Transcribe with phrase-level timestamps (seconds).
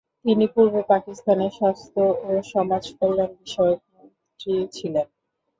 [0.25, 5.07] তিনি পূর্ব পাকিস্তানের স্বাস্থ্য ও সমাজকল্যাণ বিষয়ক মন্ত্রী ছিলেন।